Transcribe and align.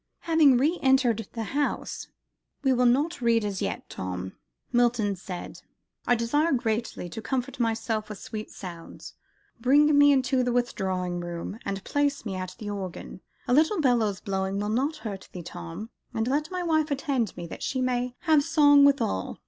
Having 0.21 0.57
re 0.57 0.79
entered 0.81 1.27
the 1.33 1.43
house, 1.43 2.07
"We 2.63 2.73
will 2.73 2.87
not 2.87 3.21
read 3.21 3.45
as 3.45 3.61
yet, 3.61 3.87
Tom," 3.87 4.33
Milton 4.71 5.15
said, 5.15 5.61
"I 6.07 6.15
desire 6.15 6.51
greatly 6.53 7.07
to 7.09 7.21
comfort 7.21 7.59
myself 7.59 8.09
with 8.09 8.17
sweet 8.17 8.49
sounds. 8.49 9.13
Bring 9.59 9.95
me 9.95 10.11
into 10.11 10.41
the 10.43 10.51
withdrawing 10.51 11.19
room, 11.19 11.59
and 11.65 11.83
place 11.83 12.25
me 12.25 12.33
at 12.35 12.55
the 12.57 12.71
organ. 12.71 13.21
A 13.47 13.53
little 13.53 13.79
bellows 13.79 14.21
blowing 14.21 14.57
will 14.57 14.69
not 14.69 14.95
hurt 15.05 15.29
thee, 15.33 15.43
Tom. 15.43 15.91
And 16.15 16.27
let 16.27 16.49
my 16.49 16.63
wife 16.63 16.89
attend 16.89 17.37
me, 17.37 17.45
that 17.45 17.63
we 17.75 17.81
may 17.81 18.15
have 18.21 18.43
song 18.43 18.83
withal. 18.83 19.37